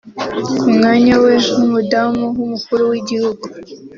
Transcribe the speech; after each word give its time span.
Ku 0.59 0.67
mwanya 0.75 1.13
we 1.23 1.33
nk’Umudamu 1.53 2.23
w’Umukuru 2.37 2.83
w’Igihugu 2.91 3.45